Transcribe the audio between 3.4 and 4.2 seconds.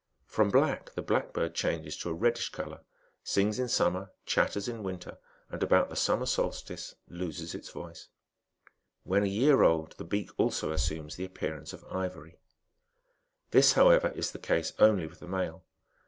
in summer,